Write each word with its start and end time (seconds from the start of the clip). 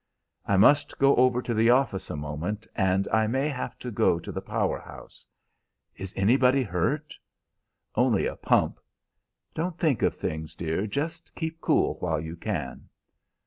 "I 0.47 0.57
must 0.57 0.97
go 0.97 1.15
over 1.15 1.43
to 1.43 1.53
the 1.53 1.69
office 1.69 2.09
a 2.09 2.15
moment, 2.15 2.65
and 2.75 3.07
I 3.13 3.27
may 3.27 3.49
have 3.49 3.77
to 3.77 3.91
go 3.91 4.17
to 4.17 4.31
the 4.31 4.41
power 4.41 4.79
house." 4.79 5.27
"Is 5.95 6.11
anybody 6.17 6.63
hurt?" 6.63 7.13
"Only 7.93 8.25
a 8.25 8.35
pump. 8.35 8.79
Don't 9.53 9.77
think 9.77 10.01
of 10.01 10.15
things, 10.15 10.55
dear. 10.55 10.87
Just 10.87 11.35
keep 11.35 11.61
cool 11.61 11.97
while 11.99 12.19
you 12.19 12.35
can." 12.35 12.89